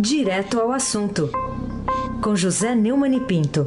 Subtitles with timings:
[0.00, 1.28] Direto ao assunto,
[2.22, 3.66] com José Neumann e Pinto.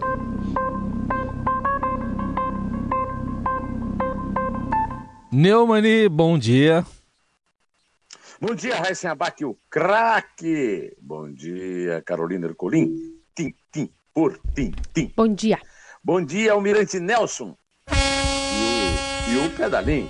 [5.29, 6.86] Neumani, bom dia.
[8.39, 10.95] Bom dia, Raíssa Abac, o craque.
[11.02, 13.20] Bom dia, Carolina Ercolim.
[13.36, 15.11] Tim, tim, por tim, tim.
[15.18, 15.59] Bom dia.
[16.02, 17.57] Bom dia, Almirante Nelson.
[17.89, 20.09] E o, e o Pedalim.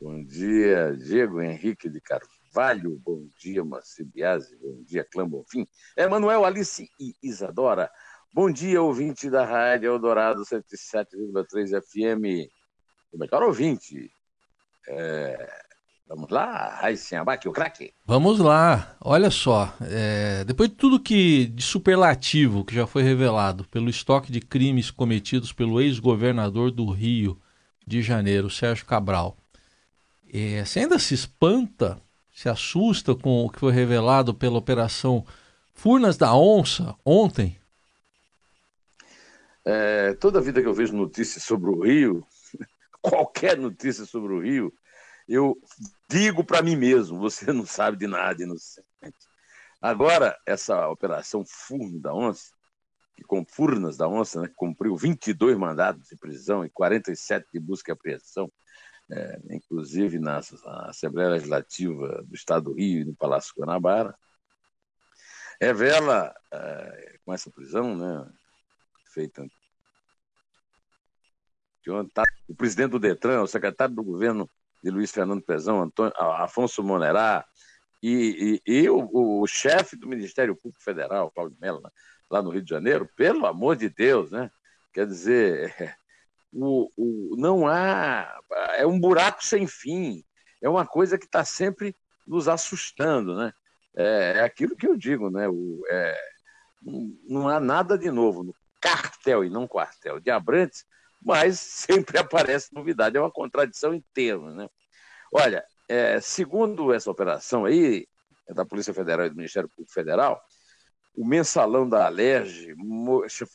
[0.00, 2.39] Bom dia, Diego Henrique de Carvalho.
[2.52, 4.56] Bom dia, Marci Biasi.
[4.56, 5.66] Bom dia, Clã Bonfim.
[5.96, 7.90] Emanuel, Alice e Isadora.
[8.32, 12.50] Bom dia, ouvinte da Rádio Eldorado 107,3 FM.
[13.12, 14.10] O melhor ouvinte.
[14.88, 15.48] É...
[16.08, 17.92] Vamos lá, Raíssen Abac, o craque.
[18.04, 18.96] Vamos lá.
[19.00, 20.44] Olha só, é...
[20.44, 25.52] depois de tudo que de superlativo que já foi revelado pelo estoque de crimes cometidos
[25.52, 27.40] pelo ex-governador do Rio
[27.86, 29.36] de Janeiro, Sérgio Cabral,
[30.32, 30.64] é...
[30.64, 32.00] você ainda se espanta,
[32.40, 35.26] se assusta com o que foi revelado pela Operação
[35.74, 37.60] Furnas da Onça ontem?
[39.62, 42.26] É, toda vida que eu vejo notícias sobre o Rio,
[43.02, 44.72] qualquer notícia sobre o Rio,
[45.28, 45.54] eu
[46.08, 48.86] digo para mim mesmo: você não sabe de nada, inocente.
[49.78, 52.54] Agora, essa operação Furno da Onça,
[53.14, 57.90] que com Furnas da Onça, né, cumpriu 22 mandados de prisão e 47 de busca
[57.90, 58.50] e apreensão,
[59.10, 60.40] é, inclusive na
[60.88, 64.14] Assembleia Legislativa do Estado do Rio e no Palácio Guanabara,
[65.60, 68.30] revela, é, com essa prisão, né,
[69.12, 69.46] feita
[71.82, 74.48] de ontem, tá, o presidente do Detran, o secretário do governo
[74.82, 77.44] de Luiz Fernando Pezão, Antônio, Afonso Monerá,
[78.02, 81.82] e, e, e o, o, chefe do Ministério Público Federal, Cláudio Mello,
[82.30, 84.50] lá no Rio de Janeiro, pelo amor de Deus, né?
[84.92, 85.98] Quer dizer,
[86.52, 88.40] o, o, não há.
[88.76, 90.24] É um buraco sem fim.
[90.60, 93.52] É uma coisa que está sempre nos assustando, né?
[93.96, 95.48] É, é, aquilo que eu digo, né?
[95.48, 96.16] O, é,
[97.28, 100.84] não, há nada de novo no cartel e não quartel de Abrantes,
[101.22, 104.54] mas sempre aparece novidade, é uma contradição termos.
[104.54, 104.68] Né?
[105.32, 108.06] Olha, é, segundo essa operação aí,
[108.48, 110.40] é da Polícia Federal e do Ministério Público Federal,
[111.14, 112.74] o mensalão da Alerj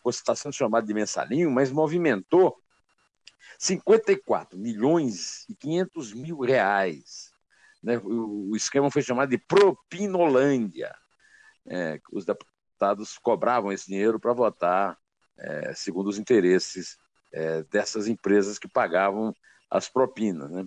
[0.07, 2.55] está sendo chamado de mensalinho, mas movimentou
[3.57, 7.31] 54 milhões e 500 mil reais.
[7.81, 7.97] Né?
[7.97, 10.93] O, o esquema foi chamado de Propinolândia.
[11.67, 14.97] É, os deputados cobravam esse dinheiro para votar
[15.37, 16.97] é, segundo os interesses
[17.33, 19.33] é, dessas empresas que pagavam
[19.69, 20.49] as propinas.
[20.51, 20.65] Né?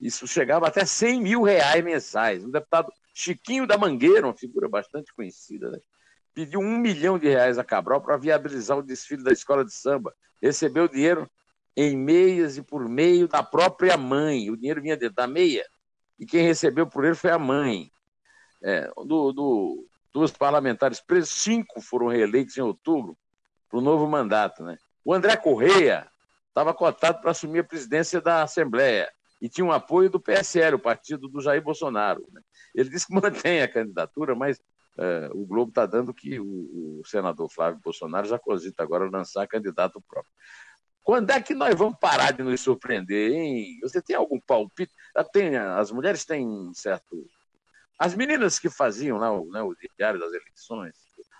[0.00, 2.44] Isso chegava até 100 mil reais mensais.
[2.44, 5.78] O deputado Chiquinho da Mangueira, uma figura bastante conhecida, né?
[6.34, 10.14] pediu um milhão de reais a Cabral para viabilizar o desfile da escola de samba.
[10.40, 11.28] Recebeu dinheiro
[11.76, 14.50] em meias e por meio da própria mãe.
[14.50, 15.64] O dinheiro vinha da meia
[16.18, 17.90] e quem recebeu por ele foi a mãe.
[18.62, 23.16] É, do, do, dos parlamentares presos, cinco foram reeleitos em outubro
[23.68, 24.62] para o novo mandato.
[24.62, 24.76] Né?
[25.04, 26.06] O André Correia
[26.48, 29.10] estava cotado para assumir a presidência da Assembleia
[29.40, 32.26] e tinha um apoio do PSL, o partido do Jair Bolsonaro.
[32.32, 32.42] Né?
[32.74, 34.58] Ele disse que mantém a candidatura, mas
[34.98, 39.46] uh, o Globo está dando que o, o, senador Flávio Bolsonaro já cogita agora lançar
[39.46, 40.32] candidato próprio.
[41.10, 43.80] Quando é que nós vamos parar de nos surpreender, hein?
[43.82, 44.92] Você tem algum palpite?
[45.12, 47.26] Ah, tem, as mulheres têm um certo.
[47.98, 50.94] As meninas que faziam lá o, né, o diário das eleições,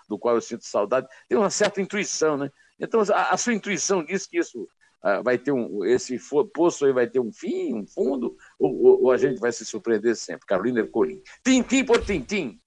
[0.09, 2.51] do qual eu sinto saudade, tem uma certa intuição, né?
[2.77, 4.63] Então, a, a sua intuição diz que isso
[5.05, 5.85] uh, vai ter um.
[5.85, 6.19] Esse
[6.53, 10.17] poço aí vai ter um fim, um fundo, ou, ou a gente vai se surpreender
[10.17, 10.45] sempre?
[10.45, 11.23] Carolina Ercolim.
[11.45, 12.59] Tintim por tintim.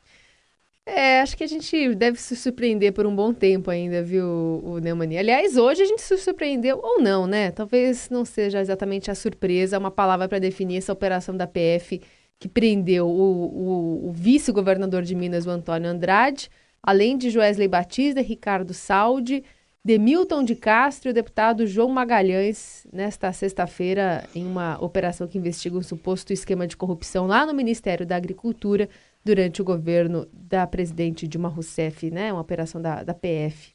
[0.86, 4.26] É, acho que a gente deve se surpreender por um bom tempo ainda, viu,
[4.62, 5.16] o Neumani?
[5.16, 7.50] Aliás, hoje a gente se surpreendeu, ou não, né?
[7.50, 12.02] Talvez não seja exatamente a surpresa, uma palavra para definir essa operação da PF
[12.38, 16.50] que prendeu o, o, o vice-governador de Minas, o Antônio Andrade,
[16.82, 19.42] além de Joesley Batista, Ricardo Saldi,
[19.82, 25.76] Demilton de Castro e o deputado João Magalhães, nesta sexta-feira, em uma operação que investiga
[25.76, 28.88] um suposto esquema de corrupção lá no Ministério da Agricultura,
[29.25, 32.32] durante o governo da presidente Dilma Rousseff, né?
[32.32, 33.73] Uma operação da, da PF.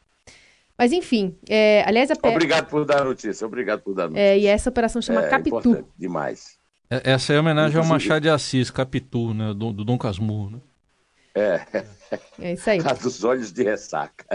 [0.77, 2.35] Mas, enfim, é, aliás, a PF...
[2.35, 4.23] Obrigado por dar a notícia, obrigado por dar a notícia.
[4.23, 5.85] É, e essa operação chama é, Capitu.
[5.97, 6.57] Demais.
[6.89, 7.91] É, essa é a homenagem Inclusive...
[7.91, 9.53] ao Machado de Assis, Capitu, né?
[9.53, 10.59] Do, do Dom Casmurro, né?
[11.35, 11.83] É.
[12.39, 12.79] É isso aí.
[12.79, 14.25] A dos olhos de ressaca.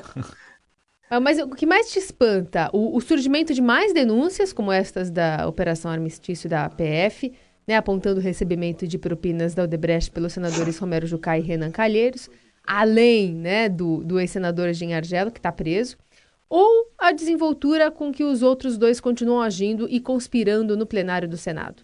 [1.11, 2.71] Ah, mas o que mais te espanta?
[2.73, 7.33] O, o, surgimento de mais denúncias, como estas da Operação Armistício da PF,
[7.67, 12.29] né, apontando o recebimento de propinas da Odebrecht pelos senadores Romero Jucá e Renan Calheiros,
[12.67, 15.97] além né, do, do ex-senador Jean Argelo, que está preso,
[16.49, 21.37] ou a desenvoltura com que os outros dois continuam agindo e conspirando no plenário do
[21.37, 21.83] Senado?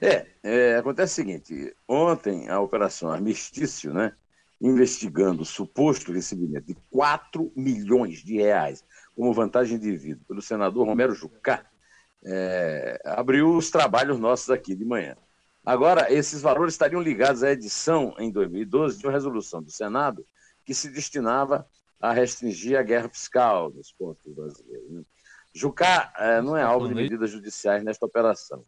[0.00, 4.12] É, é, acontece o seguinte: ontem a Operação Armistício, né,
[4.60, 8.84] investigando o suposto recebimento de 4 milhões de reais
[9.14, 11.66] como vantagem de vida pelo senador Romero Jucá,
[12.24, 15.16] é, abriu os trabalhos nossos aqui de manhã.
[15.64, 20.26] Agora, esses valores estariam ligados à edição, em 2012, de uma resolução do Senado
[20.64, 21.66] que se destinava
[22.00, 24.90] a restringir a guerra fiscal dos pontos brasileiros.
[24.90, 25.02] Né?
[25.54, 28.64] Jucá é, não é alvo de medidas judiciais nesta operação.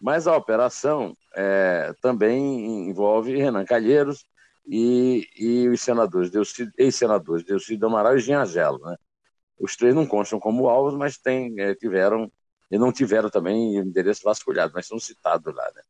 [0.00, 4.26] Mas a operação é, também envolve Renan Calheiros
[4.66, 6.30] e, e os senadores,
[6.76, 8.78] ex-senadores Delcídio Amaral e Ginhagelo.
[8.84, 8.96] Né?
[9.58, 12.30] Os três não constam como alvos, mas tem, é, tiveram,
[12.74, 15.64] e não tiveram também endereço vasculhado, mas são citados lá.
[15.72, 15.82] Né?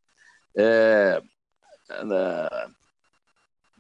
[0.55, 1.23] É,
[2.05, 2.71] na,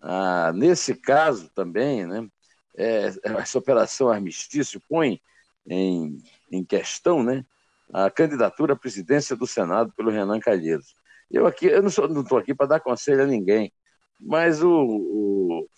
[0.01, 2.27] a, nesse caso também, né,
[2.75, 5.21] é, essa operação armistício põe
[5.67, 6.17] em,
[6.51, 7.45] em questão né,
[7.93, 10.95] a candidatura à presidência do Senado pelo Renan Calheiros.
[11.31, 13.71] Eu aqui, eu não estou aqui para dar conselho a ninguém,
[14.19, 15.69] mas o, o,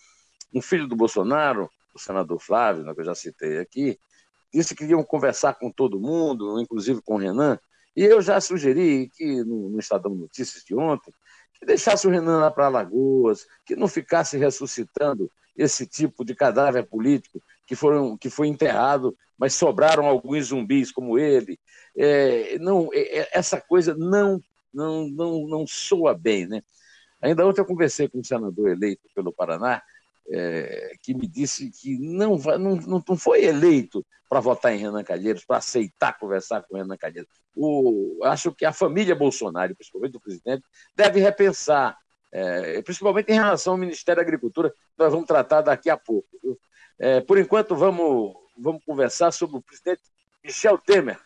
[0.53, 3.99] um filho do Bolsonaro, o senador Flávio, né, que eu já citei aqui,
[4.53, 7.59] disse que queriam conversar com todo mundo, inclusive com o Renan,
[7.95, 11.11] e eu já sugeri que no, no Estadão Notícias de ontem,
[11.59, 16.87] que deixasse o Renan lá para Alagoas, que não ficasse ressuscitando esse tipo de cadáver
[16.87, 21.59] político que, foram, que foi enterrado, mas sobraram alguns zumbis como ele.
[21.97, 24.39] É, não, é, é essa coisa não,
[24.71, 26.47] não, não, não soa bem.
[26.47, 26.61] Né?
[27.21, 29.81] Ainda ontem eu conversei com um senador eleito pelo Paraná,
[30.29, 35.45] é, que me disse que não, não, não foi eleito para votar em Renan Calheiros,
[35.45, 37.29] para aceitar conversar com Renan Calheiros.
[37.55, 40.63] O, acho que a família Bolsonaro, principalmente o presidente,
[40.95, 41.97] deve repensar,
[42.31, 46.27] é, principalmente em relação ao Ministério da Agricultura, que nós vamos tratar daqui a pouco.
[46.99, 50.01] É, por enquanto, vamos, vamos conversar sobre o presidente
[50.43, 51.19] Michel Temer.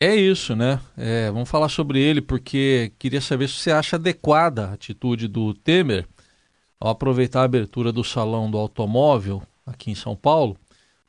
[0.00, 0.80] É isso, né?
[0.96, 5.52] É, vamos falar sobre ele, porque queria saber se você acha adequada a atitude do
[5.52, 6.06] Temer
[6.78, 10.56] ao aproveitar a abertura do Salão do Automóvel aqui em São Paulo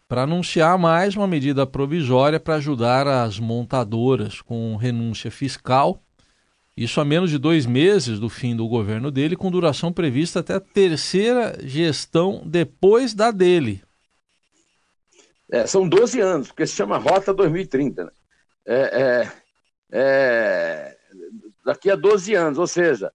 [0.08, 6.02] para anunciar mais uma medida provisória para ajudar as montadoras com renúncia fiscal.
[6.76, 10.54] Isso a menos de dois meses do fim do governo dele, com duração prevista até
[10.54, 13.84] a terceira gestão depois da dele.
[15.52, 18.06] É, são 12 anos, porque se chama Rota 2030.
[18.06, 18.12] Né?
[18.66, 19.32] É, é,
[19.92, 20.98] é,
[21.66, 23.12] daqui a 12 anos, ou seja,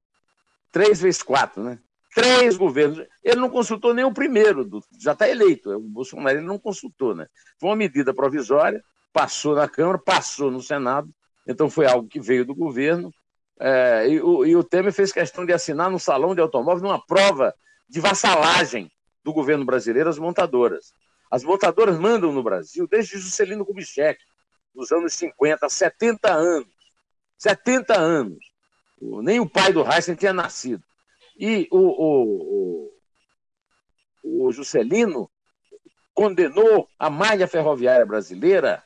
[0.72, 1.78] 3 vezes 4, né?
[2.14, 3.04] Três governos.
[3.22, 5.70] Ele não consultou nem o primeiro, do, já está eleito.
[5.70, 7.26] O Bolsonaro ele não consultou, né?
[7.58, 8.82] Foi uma medida provisória,
[9.12, 11.08] passou na Câmara, passou no Senado,
[11.46, 13.12] então foi algo que veio do governo.
[13.58, 17.04] É, e, o, e o Temer fez questão de assinar no salão de automóveis uma
[17.04, 17.54] prova
[17.88, 18.90] de vassalagem
[19.22, 20.92] do governo brasileiro às montadoras.
[21.30, 24.20] As montadoras mandam no Brasil desde Juscelino Kubitschek,
[24.74, 26.68] nos anos 50, 70 anos.
[27.38, 28.38] 70 anos.
[29.00, 30.82] Nem o pai do Heisen tinha nascido.
[31.44, 32.92] E o, o,
[34.22, 35.28] o, o Juscelino
[36.14, 38.80] condenou a malha ferroviária brasileira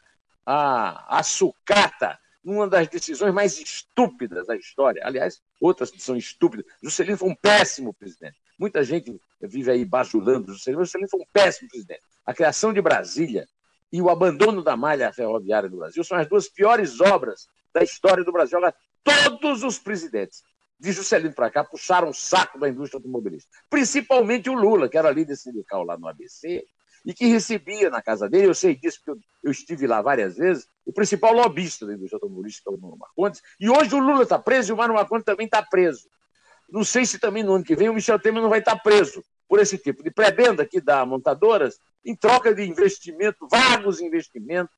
[0.47, 5.03] a, a sucata numa das decisões mais estúpidas da história.
[5.05, 6.65] Aliás, outras são estúpidas.
[6.83, 8.39] Juscelino foi um péssimo presidente.
[8.59, 12.01] Muita gente vive aí bajulando Juscelino, Juscelino foi um péssimo presidente.
[12.25, 13.47] A criação de Brasília
[13.93, 18.25] e o abandono da malha ferroviária do Brasil são as duas piores obras da história
[18.25, 18.57] do Brasil.
[18.57, 18.75] Agora,
[19.05, 20.43] todos os presidentes
[20.79, 23.57] de Juscelino para cá, puxaram o saco da indústria automobilística.
[23.71, 26.65] Principalmente o Lula, que era líder sindical lá no ABC,
[27.07, 30.37] e que recebia na casa dele, eu sei disso porque eu, eu estive lá várias
[30.37, 34.39] vezes, o principal lobista da indústria automobilística, o Mano Marcondes, e hoje o Lula está
[34.39, 36.09] preso e o Mano Marcondes também está preso.
[36.69, 38.83] Não sei se também no ano que vem o Michel Temer não vai estar tá
[38.83, 44.01] preso por esse tipo de prebenda que dá a montadoras em troca de investimento, vagos
[44.01, 44.75] investimentos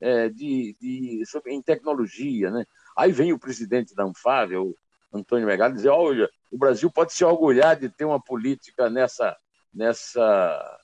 [0.00, 2.50] é, de, de, em tecnologia.
[2.50, 2.64] Né?
[2.96, 4.74] Aí vem o presidente da Anfávia, o
[5.12, 9.36] Antônio Megali, dizer: olha, o Brasil pode se orgulhar de ter uma política nessa,
[9.72, 10.78] nessa,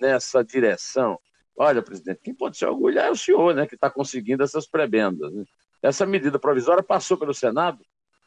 [0.00, 1.18] nessa direção.
[1.56, 5.32] Olha, presidente, quem pode se orgulhar é o senhor, né, que está conseguindo essas prebendas.
[5.32, 5.44] Né?
[5.82, 7.82] Essa medida provisória passou pelo Senado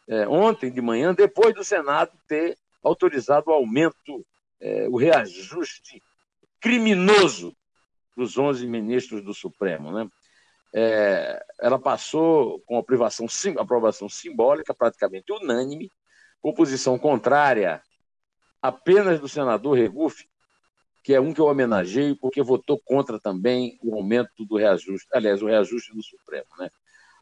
[0.08, 4.26] é, ontem de manhã, depois do Senado ter autorizado o aumento,
[4.60, 6.02] é, o reajuste
[6.60, 7.56] criminoso
[8.18, 9.92] dos 11 ministros do Supremo.
[9.92, 10.10] Né?
[10.74, 15.92] É, ela passou com aprovação, aprovação simbólica, praticamente unânime,
[16.42, 17.82] com posição contrária
[18.62, 20.30] apenas do senador Regufe,
[21.04, 25.42] que é um que eu homenageio, porque votou contra também o aumento do reajuste, aliás,
[25.42, 26.48] o reajuste do Supremo.
[26.60, 26.70] Né?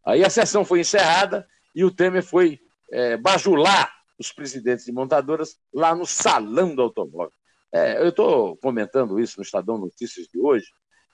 [0.06, 2.60] Aí a sessão foi encerrada e o Temer foi
[2.92, 7.32] é, bajular os presidentes de montadoras lá no salão do automóvel.
[7.72, 10.68] É, eu estou comentando isso no Estadão Notícias de hoje,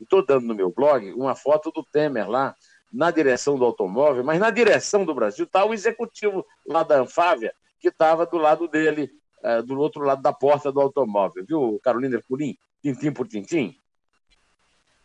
[0.04, 2.56] Estou dando no meu blog uma foto do Temer lá,
[2.92, 7.54] na direção do automóvel, mas na direção do Brasil está o executivo lá da Anfávia,
[7.80, 9.10] que estava do lado dele,
[9.44, 12.56] é, do outro lado da porta do automóvel, viu, Carolina Herculin?
[12.84, 13.76] Tintim por tintim.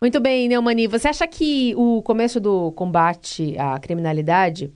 [0.01, 0.87] Muito bem, Neumani.
[0.87, 4.73] Você acha que o começo do combate à criminalidade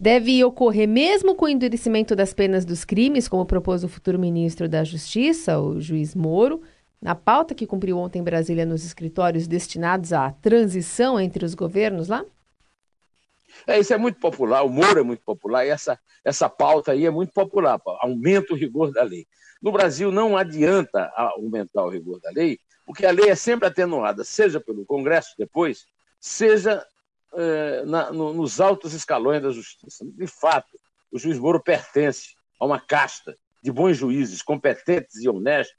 [0.00, 4.68] deve ocorrer mesmo com o endurecimento das penas dos crimes, como propôs o futuro ministro
[4.68, 6.62] da Justiça, o juiz Moro,
[7.00, 12.08] na pauta que cumpriu ontem em Brasília nos escritórios destinados à transição entre os governos
[12.08, 12.24] lá?
[13.66, 17.06] É, isso é muito popular, o Moro é muito popular, e essa, essa pauta aí
[17.06, 19.26] é muito popular, aumenta o rigor da lei.
[19.60, 24.24] No Brasil não adianta aumentar o rigor da lei, porque a lei é sempre atenuada,
[24.24, 25.86] seja pelo Congresso depois,
[26.20, 26.84] seja
[27.34, 30.04] é, na, no, nos altos escalões da justiça.
[30.04, 30.78] De fato,
[31.10, 35.76] o juiz Moro pertence a uma casta de bons juízes, competentes e honestos,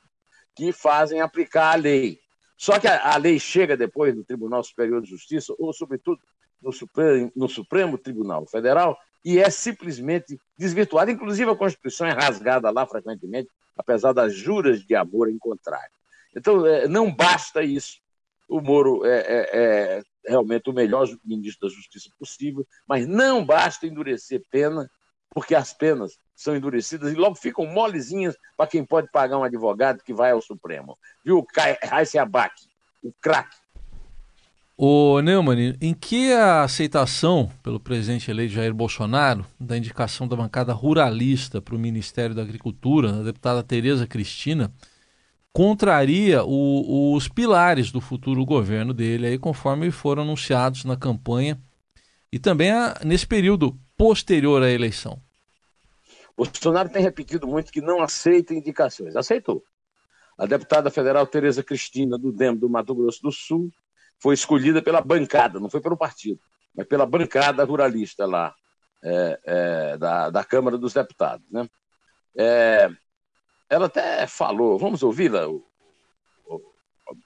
[0.60, 2.20] que fazem aplicar a lei.
[2.58, 6.20] Só que a, a lei chega depois no Tribunal Superior de Justiça, ou, sobretudo,
[6.62, 11.10] no Supremo, no Supremo Tribunal Federal, e é simplesmente desvirtuada.
[11.10, 15.94] Inclusive, a Constituição é rasgada lá frequentemente, apesar das juras de amor em contrário.
[16.36, 18.02] Então, é, não basta isso.
[18.50, 23.88] O Moro é, é, é, realmente o melhor ministro da Justiça possível, mas não basta
[23.88, 24.92] endurecer pena,
[25.30, 30.04] porque as penas são endurecidas e logo ficam molezinhas para quem pode pagar um advogado
[30.04, 30.98] que vai ao Supremo.
[31.24, 31.46] Viu,
[31.84, 32.54] Raíssa Abac,
[33.04, 33.58] o craque.
[34.78, 40.72] O Neumann, em que a aceitação pelo presidente eleito Jair Bolsonaro da indicação da bancada
[40.72, 44.72] ruralista para o Ministério da Agricultura, da deputada Tereza Cristina,
[45.52, 51.60] contraria o, os pilares do futuro governo dele, aí, conforme foram anunciados na campanha
[52.32, 55.22] e também a, nesse período posterior à eleição?
[56.38, 59.14] Bolsonaro tem repetido muito que não aceita indicações.
[59.14, 59.62] Aceitou.
[60.38, 63.70] A deputada federal Tereza Cristina, do DEM do Mato Grosso do Sul,
[64.18, 66.40] foi escolhida pela bancada, não foi pelo partido,
[66.74, 68.56] mas pela bancada ruralista lá
[69.04, 71.46] é, é, da, da Câmara dos Deputados.
[71.52, 71.70] Né?
[72.38, 72.90] É,
[73.70, 75.46] ela até falou, vamos ouvi-la,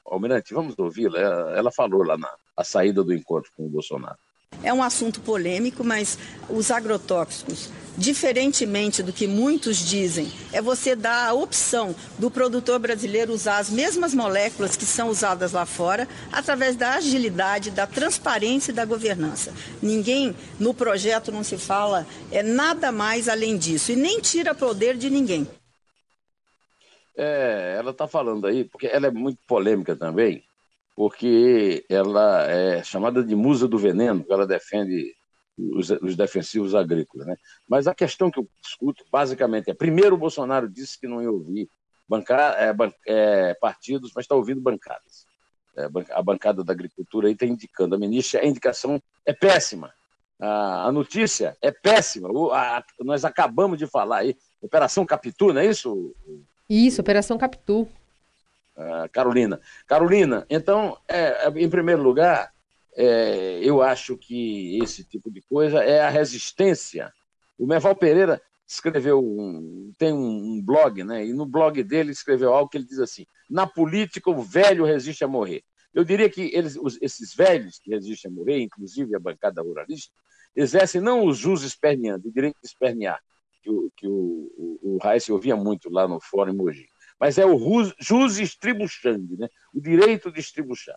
[0.07, 1.19] Almirante, vamos ouvi-la.
[1.19, 4.17] Ela, ela falou lá na saída do encontro com o Bolsonaro.
[4.61, 6.17] É um assunto polêmico, mas
[6.49, 13.33] os agrotóxicos, diferentemente do que muitos dizem, é você dar a opção do produtor brasileiro
[13.33, 18.75] usar as mesmas moléculas que são usadas lá fora, através da agilidade, da transparência e
[18.75, 19.53] da governança.
[19.81, 24.97] Ninguém no projeto não se fala é nada mais além disso e nem tira poder
[24.97, 25.47] de ninguém.
[27.15, 30.43] É, ela está falando aí, porque ela é muito polêmica também
[30.95, 35.13] porque ela é chamada de musa do veneno, ela defende
[35.57, 37.27] os, os, defensivos agrícolas.
[37.27, 37.35] Né?
[37.67, 41.31] Mas a questão que eu discuto, basicamente, é: primeiro, o Bolsonaro disse que não ia
[41.31, 41.69] ouvir
[42.07, 42.75] bancar, é,
[43.07, 45.25] é, partidos, mas está ouvindo bancadas.
[45.75, 49.91] É, a bancada da agricultura aí está indicando, a ministra, a indicação é péssima.
[50.39, 52.29] A, a notícia é péssima.
[52.31, 56.15] O, a, nós acabamos de falar aí, Operação Capitu, não é isso?
[56.69, 57.87] Isso, Operação Capitu.
[59.11, 59.59] Carolina.
[59.87, 62.51] Carolina, então, é, em primeiro lugar,
[62.95, 67.11] é, eu acho que esse tipo de coisa é a resistência.
[67.57, 71.25] O Meval Pereira escreveu um, tem um, blog, né?
[71.25, 75.23] E no blog dele escreveu algo que ele diz assim: na política o velho resiste
[75.23, 75.63] a morrer.
[75.93, 80.11] Eu diria que eles, os, esses velhos que resistem a morrer, inclusive a bancada ruralista,
[80.55, 83.19] exercem não o jus esperneando, o direito de espernear,
[83.61, 86.87] que o, que o, o, o ouvia muito lá no Fórum Mogi
[87.23, 87.57] mas é o
[88.01, 89.47] jus distribuindo, né?
[89.73, 90.93] o direito de distribuir.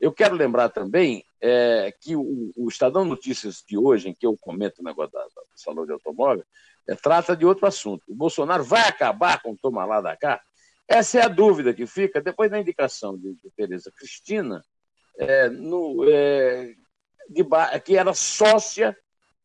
[0.00, 4.34] Eu quero lembrar também é, que o, o, Estadão Notícias de hoje, em que eu
[4.40, 6.42] comento o negócio da, da salão de automóvel,
[6.88, 8.02] é, trata de outro assunto.
[8.08, 10.40] O Bolsonaro vai acabar com o toma lá da cá?
[10.88, 14.64] Essa é a dúvida que fica depois da indicação de, de Tereza Cristina,
[15.18, 16.72] é, no, é,
[17.28, 17.44] de,
[17.84, 18.96] que era sócia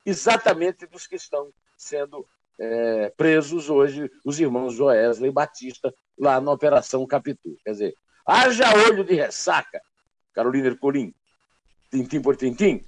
[0.05, 2.25] exatamente dos que estão sendo
[2.59, 7.57] é, presos hoje, os irmãos Joesley Batista, lá na Operação Capitu.
[7.63, 7.95] Quer dizer,
[8.25, 9.81] haja olho de ressaca,
[10.33, 11.13] Carolina Ercolim,
[11.91, 12.83] tintim por tintim.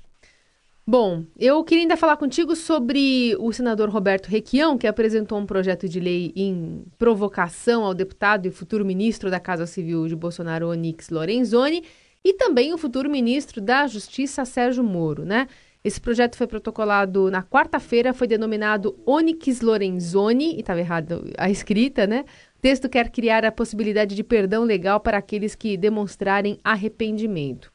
[0.87, 5.89] Bom, eu queria ainda falar contigo sobre o senador Roberto Requião, que apresentou um projeto
[5.89, 11.09] de lei em provocação ao deputado e futuro ministro da Casa Civil de Bolsonaro, Onix
[11.09, 11.83] Lorenzoni,
[12.23, 15.47] e também o futuro ministro da Justiça, Sérgio Moro, né?
[15.85, 22.07] Esse projeto foi protocolado na quarta-feira, foi denominado Onix Lorenzoni, e estava errado a escrita,
[22.07, 22.25] né?
[22.57, 27.71] O texto quer criar a possibilidade de perdão legal para aqueles que demonstrarem arrependimento.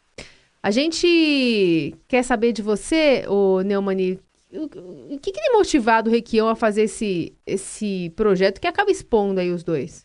[0.61, 4.19] A gente quer saber de você, o Neumani,
[4.52, 9.38] o que, que tem motivado o Requião a fazer esse, esse projeto que acaba expondo
[9.38, 10.05] aí os dois?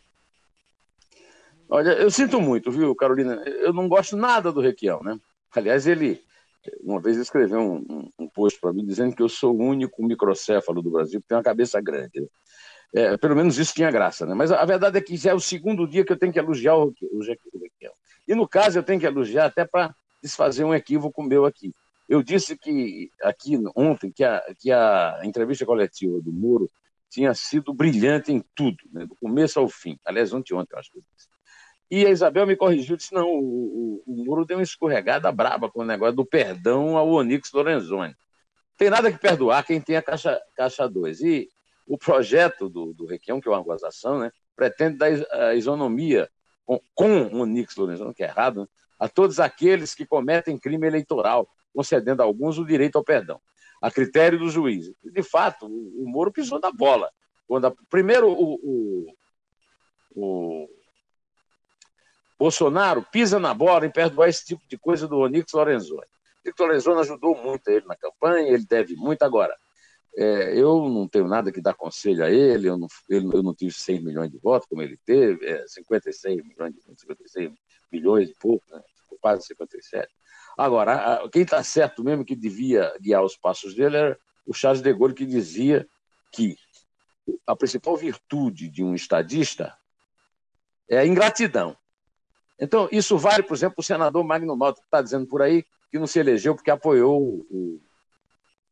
[1.67, 3.41] Olha, eu sinto muito, viu, Carolina?
[3.47, 5.19] Eu não gosto nada do Requião, né?
[5.55, 6.21] Aliás, ele
[6.81, 10.03] uma vez escreveu um, um, um post para mim dizendo que eu sou o único
[10.03, 12.27] microcéfalo do Brasil que tem uma cabeça grande.
[12.93, 14.33] É, pelo menos isso tinha graça, né?
[14.33, 16.39] Mas a, a, verdade é que já é o segundo dia que eu tenho que
[16.39, 17.93] elogiar o, o, Requião.
[18.27, 19.93] E no caso eu tenho que elogiar até para
[20.23, 21.73] desfazer um equívoco meu aqui.
[22.07, 26.69] Eu disse que aqui ontem que a, que a entrevista coletiva do Moro
[27.09, 29.05] tinha sido brilhante em tudo, né?
[29.05, 29.97] do começo ao fim.
[30.05, 31.27] Aliás, ontem, ontem eu acho que eu disse.
[31.89, 35.69] E a Isabel me corrigiu, disse, não, o, o, o Moro deu uma escorregada braba
[35.69, 38.15] com o negócio do perdão ao Onix Lorenzoni.
[38.77, 41.21] Tem nada que perdoar quem tem a Caixa, caixa 2.
[41.21, 41.49] E
[41.87, 46.29] o projeto do, do Requião, que é uma gozação, né, pretende dar a isonomia
[46.65, 48.67] com, com o Onix Lorenzoni, que é errado, né,
[48.99, 53.39] a todos aqueles que cometem crime eleitoral, concedendo a alguns o direito ao perdão,
[53.81, 54.91] a critério do juiz.
[55.03, 57.11] De fato, o, o Moro pisou na bola.
[57.47, 59.13] Quando a, primeiro, o, o,
[60.15, 60.69] o
[62.37, 66.01] Bolsonaro pisa na bola em perdoar esse tipo de coisa do Onix Lorenzoni.
[66.01, 69.55] O Onix Lorenzoni ajudou muito ele na campanha, ele deve muito agora.
[70.17, 73.53] É, eu não tenho nada que dar conselho a ele, eu não, ele, eu não
[73.53, 77.51] tive 100 milhões de votos como ele teve, é, 56 milhões, 56
[77.91, 78.81] milhões e pouco, né?
[79.19, 80.07] quase 57.
[80.57, 84.81] Agora, a, quem está certo mesmo que devia guiar os passos dele era o Charles
[84.81, 85.87] de Gaulle, que dizia
[86.31, 86.55] que
[87.45, 89.75] a principal virtude de um estadista
[90.89, 91.75] é a ingratidão.
[92.59, 95.99] Então, isso vale, por exemplo, o senador Magno Malta, que está dizendo por aí que
[95.99, 97.81] não se elegeu porque apoiou o,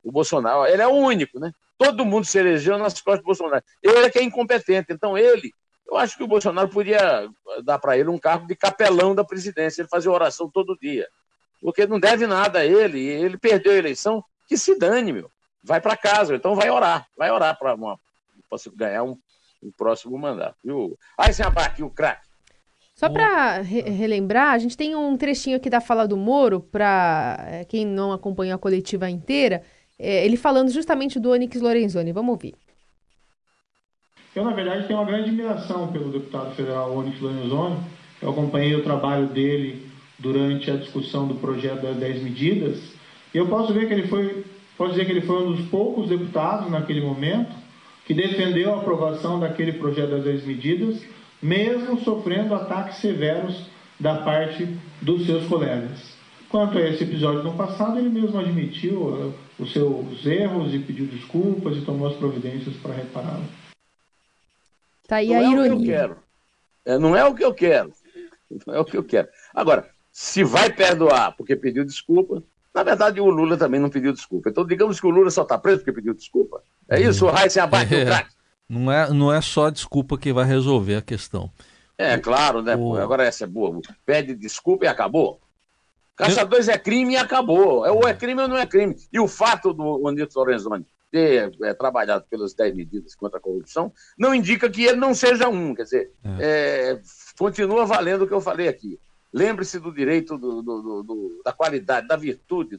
[0.03, 0.65] o, Bolsonaro.
[0.65, 1.51] Ele é o único, né?
[1.77, 3.63] Todo mundo se elegeu nas costas do Bolsonaro.
[3.81, 4.91] Ele é que é incompetente.
[4.91, 5.51] Então, ele,
[5.87, 7.29] eu acho que o Bolsonaro podia
[7.63, 9.81] dar para ele um cargo de capelão da presidência.
[9.81, 11.07] Ele fazia oração todo dia.
[11.61, 12.99] Porque não deve nada a ele.
[12.99, 15.31] Ele perdeu a eleição, que se dane, meu.
[15.63, 17.07] Vai para casa, então vai orar.
[17.17, 17.75] Vai orar para
[18.75, 19.17] ganhar um,
[19.61, 20.57] um, próximo mandato.
[20.63, 20.97] Viu?
[21.17, 22.32] Aí, sem aqui o craque.
[23.03, 27.37] Só para re relembrar, a gente tem um trechinho aqui da fala do Moro, para
[27.49, 29.61] é, quem não acompanhou a coletiva inteira,
[29.99, 32.13] é, ele falando justamente do Onyx Lorenzoni.
[32.13, 32.55] Vamos ouvir.
[34.33, 37.77] Eu, na verdade, tenho uma grande admiração pelo deputado federal Onyx Lorenzoni.
[38.21, 39.85] Eu acompanhei o trabalho dele
[40.17, 42.79] durante a discussão do projeto das 10 medidas.
[43.33, 44.45] E eu posso ver que ele foi,
[44.77, 47.53] posso dizer que ele foi um dos poucos deputados naquele momento
[48.05, 51.03] que defendeu a aprovação daquele projeto das 10 medidas
[51.43, 53.65] mesmo sofrendo ataques severos
[53.99, 54.65] da parte
[55.01, 56.13] dos seus colegas.
[56.49, 61.05] Quanto a esse episódio no passado, ele mesmo admitiu uh, os seus erros e pediu
[61.05, 63.43] desculpas e tomou as providências para repará-lo.
[65.07, 65.73] Tá aí não a é ironia.
[65.73, 66.17] O que eu quero.
[66.85, 67.91] É, não é o que eu quero.
[68.65, 69.27] Não é o que eu quero.
[69.53, 72.41] Agora, se vai perdoar porque pediu desculpa,
[72.73, 74.49] na verdade o Lula também não pediu desculpa.
[74.49, 76.63] Então, digamos que o Lula só está preso porque pediu desculpa.
[76.87, 78.03] É isso, o Raíssa abate é.
[78.03, 78.31] o craque.
[78.69, 81.51] Não é, não é só a desculpa que vai resolver a questão.
[81.97, 82.75] É, claro, né?
[82.75, 82.95] O...
[82.95, 83.79] Agora essa é boa.
[84.05, 85.39] Pede desculpa e acabou.
[86.15, 87.85] Caixa 2 é crime e acabou.
[87.85, 88.95] É, ou é crime ou não é crime.
[89.11, 93.93] E o fato do Anito Lorenzoni ter é, trabalhado pelas 10 medidas contra a corrupção
[94.17, 95.75] não indica que ele não seja um.
[95.75, 96.93] Quer dizer, é.
[96.93, 97.01] É,
[97.37, 98.99] continua valendo o que eu falei aqui.
[99.31, 102.77] Lembre-se do direito do, do, do, da qualidade, da virtude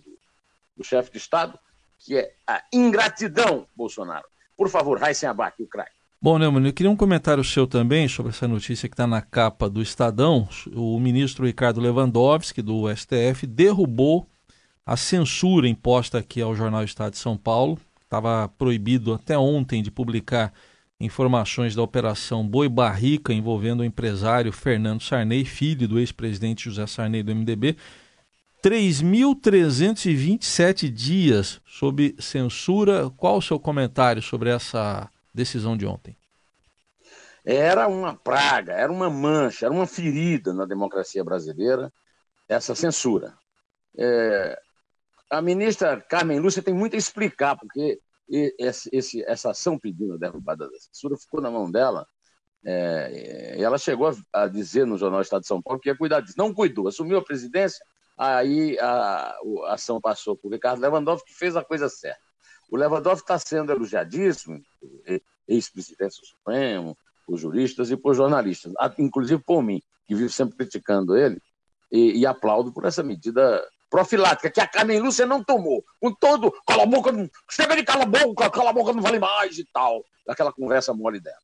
[0.76, 1.58] do, chefe de Estado,
[1.98, 4.26] que é a ingratidão, Bolsonaro.
[4.56, 5.92] Por favor, Raíssen Abac, o craque.
[6.24, 9.68] Bom, Neumann, eu queria um comentário seu também sobre essa notícia que está na capa
[9.68, 10.48] do Estadão.
[10.74, 14.26] O ministro Ricardo Lewandowski, do STF, derrubou
[14.86, 17.78] a censura imposta aqui ao Jornal Estado de São Paulo.
[18.02, 20.50] Estava proibido até ontem de publicar
[20.98, 27.22] informações da Operação Boi Barrica envolvendo o empresário Fernando Sarney, filho do ex-presidente José Sarney
[27.22, 27.76] do MDB.
[28.64, 33.10] 3.327 dias sob censura.
[33.10, 36.16] Qual o seu comentário sobre essa decisão de ontem?
[37.44, 41.92] Era uma praga, era uma mancha, era uma ferida na democracia brasileira,
[42.48, 43.34] essa censura.
[43.98, 44.58] É,
[45.30, 48.00] a ministra Carmen Lúcia tem muito a explicar, porque
[48.58, 52.06] esse, esse, essa ação pedindo a derrubada da censura ficou na mão dela.
[52.64, 56.20] É, ela chegou a, a dizer no Jornal Estado de São Paulo que ia cuidar
[56.20, 56.38] disso.
[56.38, 57.84] Não cuidou, assumiu a presidência,
[58.16, 62.20] Aí a, a ação passou por Ricardo Lewandowski, que fez a coisa certa.
[62.70, 64.62] O Lewandowski está sendo elogiadíssimo,
[65.46, 66.96] ex-presidente do Supremo,
[67.26, 71.40] por juristas e por jornalistas, inclusive por mim, que vivo sempre criticando ele,
[71.90, 76.52] e, e aplaudo por essa medida profilática, que a Carmen Lúcia não tomou, com todo,
[76.66, 77.12] cala a boca,
[77.48, 80.92] chega de cala a boca, cala a boca, não vale mais e tal, aquela conversa
[80.92, 81.36] mole dela.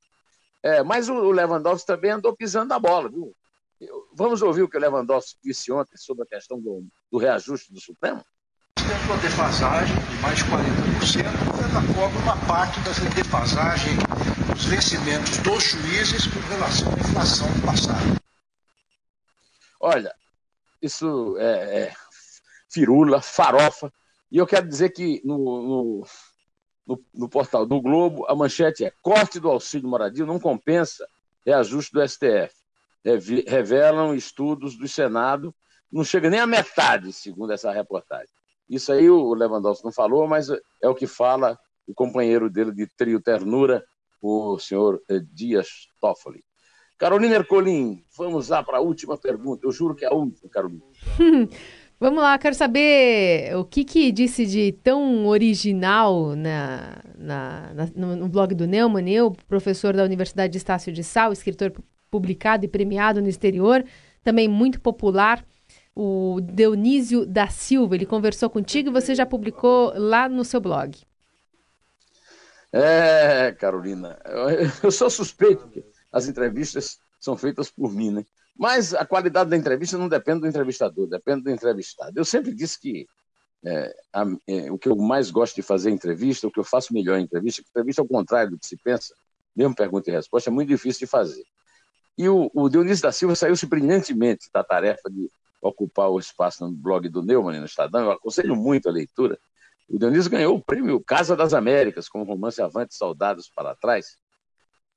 [0.62, 3.34] É, mas o Lewandowski também andou pisando na bola, viu?
[4.14, 7.80] Vamos ouvir o que o Lewandowski disse ontem sobre a questão do, do reajuste do
[7.80, 8.22] Supremo?
[8.74, 13.94] Teve uma defasagem de mais de 40%, ela cobra uma parte dessa defasagem
[14.52, 18.20] dos vencimentos dos juízes com relação à inflação do passado.
[19.80, 20.14] Olha,
[20.82, 21.94] isso é, é
[22.68, 23.92] firula, farofa.
[24.30, 26.06] E eu quero dizer que no, no,
[26.86, 31.06] no, no portal do Globo, a manchete é corte do auxílio moradia não compensa
[31.44, 32.59] reajuste do STF.
[33.04, 35.54] Revelam estudos do Senado,
[35.90, 38.28] não chega nem a metade, segundo essa reportagem.
[38.68, 40.48] Isso aí o Lewandowski não falou, mas
[40.82, 43.84] é o que fala o companheiro dele de trio ternura,
[44.22, 46.44] o senhor eh, Dias Toffoli.
[46.96, 49.66] Carolina Ercolim, vamos lá para a última pergunta.
[49.66, 50.82] Eu juro que é a última, Carolina.
[52.02, 58.16] Vamos lá, quero saber o que, que disse de tão original na, na, na no,
[58.16, 61.70] no, blog do Neumann, eu, professor da Universidade de Estácio de Sal, escritor
[62.10, 63.84] publicado e premiado no exterior,
[64.22, 65.44] também muito popular,
[65.94, 67.94] o Dionísio da Silva.
[67.94, 70.98] Ele conversou contigo e você já publicou lá no seu blog.
[72.72, 74.18] É, Carolina,
[74.82, 78.24] eu sou suspeito que as entrevistas são feitas por mim, né?
[78.56, 82.12] Mas a qualidade da entrevista não depende do entrevistador, depende do entrevistado.
[82.16, 83.06] Eu sempre disse que
[83.64, 86.64] é, a, é, o que eu mais gosto de fazer em entrevista, o que eu
[86.64, 89.14] faço melhor em entrevista, entrevista ao contrário do que se pensa,
[89.54, 91.44] mesmo pergunta e resposta, é muito difícil de fazer.
[92.20, 96.70] E o, o Dionísio da Silva saiu-se brilhantemente da tarefa de ocupar o espaço no
[96.70, 98.02] blog do Neumann, no Estadão.
[98.02, 99.38] Eu aconselho muito a leitura.
[99.88, 104.18] O Dionísio ganhou o prêmio Casa das Américas, com o romance Avante Soldados para Trás,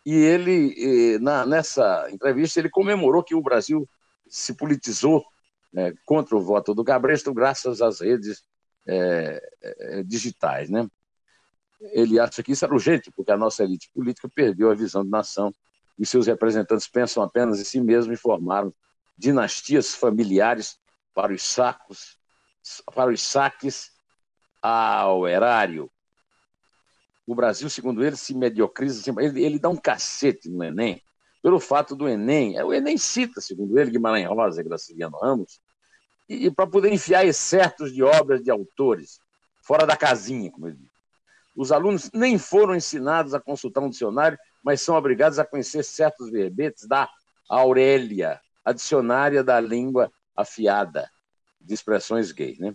[0.06, 3.88] e ele, na, nessa entrevista, ele comemorou que o Brasil
[4.28, 5.24] se politizou
[5.72, 8.44] né, contra o voto do Gabresto graças às redes
[8.86, 10.70] é, é, digitais.
[10.70, 10.86] Né?
[11.94, 15.10] Ele acha que isso era urgente, porque a nossa elite política perdeu a visão de
[15.10, 15.54] nação
[15.98, 18.74] e seus representantes pensam apenas em si mesmos e formaram
[19.18, 20.78] dinastias familiares
[21.14, 22.18] para os sacos,
[22.94, 23.92] para os saques
[24.62, 25.92] ao erário
[27.26, 31.02] o Brasil, segundo ele, se mediocriza, ele, ele dá um cacete no Enem,
[31.42, 35.62] pelo fato do Enem, é, o Enem cita, segundo ele, Guimarães Rosa e Graciliano Ramos,
[36.28, 39.20] e, e para poder enfiar excertos de obras de autores,
[39.62, 40.92] fora da casinha, como ele diz.
[41.56, 46.32] Os alunos nem foram ensinados a consultar um dicionário, mas são obrigados a conhecer certos
[46.32, 47.10] verbetes da
[47.50, 51.10] Aurélia, a dicionária da língua afiada,
[51.60, 52.58] de expressões gays.
[52.60, 52.74] Né?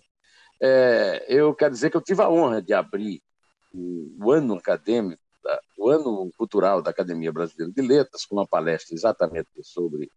[0.61, 3.23] É, eu quero dizer que eu tive a honra de abrir
[3.73, 8.47] o, o ano acadêmico, da, o ano cultural da Academia Brasileira de Letras, com uma
[8.47, 10.11] palestra exatamente sobre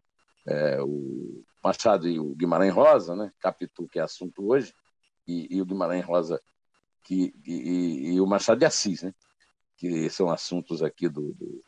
[0.48, 3.32] é, o Machado e o Guimarães Rosa, né?
[3.40, 4.74] Capitu, que é assunto hoje,
[5.28, 6.42] e, e o Guimarães Rosa
[7.04, 9.14] que, e, e, o Machado de Assis, né?
[9.82, 11.64] Que são assuntos aqui do, do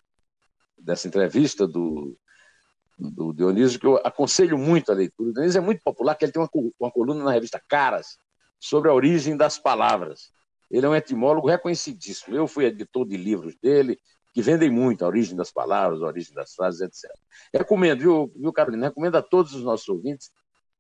[0.78, 2.16] dessa entrevista do,
[3.00, 5.32] do Dionísio, que eu aconselho muito a leitura.
[5.32, 6.50] O Dionísio é muito popular, que ele tem uma,
[6.80, 8.18] uma coluna na revista Caras
[8.60, 10.32] sobre a origem das palavras.
[10.70, 12.36] Ele é um etimólogo reconhecidíssimo.
[12.36, 14.00] Eu fui editor de livros dele,
[14.32, 17.10] que vendem muito, a origem das palavras, a origem das frases, etc.
[17.52, 18.90] Recomendo, viu, viu Carolina?
[18.90, 20.30] Recomendo a todos os nossos ouvintes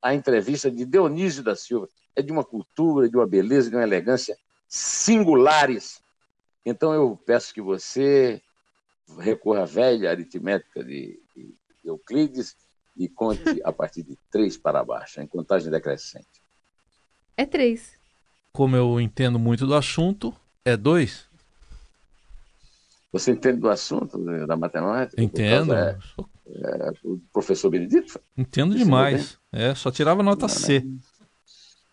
[0.03, 1.89] a entrevista de Dionísio da Silva.
[2.15, 6.02] É de uma cultura, de uma beleza, de uma elegância singulares.
[6.65, 8.41] Então eu peço que você
[9.19, 12.55] recorra à velha aritmética de, de Euclides
[12.95, 16.41] e conte a partir de três para baixo, em contagem decrescente.
[17.35, 18.01] É três
[18.53, 21.25] como eu entendo muito do assunto, é dois.
[23.11, 25.21] Você entende do assunto né, da matemática?
[25.21, 25.73] Entendo.
[25.73, 25.97] É,
[26.47, 28.19] é, o professor Benedito?
[28.37, 29.39] Entendo demais.
[29.51, 30.81] É, só tirava nota não, C.
[30.81, 30.97] Não.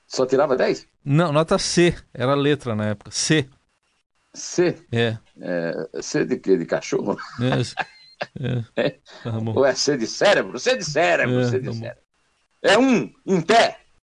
[0.06, 0.86] Só tirava 10?
[1.04, 1.94] Não, nota C.
[2.12, 3.10] Era letra na época.
[3.10, 3.48] C.
[4.34, 4.76] C?
[4.92, 5.18] É.
[5.40, 6.56] é C de quê?
[6.56, 7.16] De cachorro?
[7.40, 8.64] É.
[8.76, 8.86] é.
[8.86, 8.90] é.
[9.22, 10.58] Tá Ou é C de cérebro?
[10.58, 12.02] C de cérebro, é, C de tá cérebro.
[12.62, 13.79] É um, em pé.